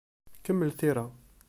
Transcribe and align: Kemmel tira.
Kemmel 0.43 0.71
tira. 0.79 1.05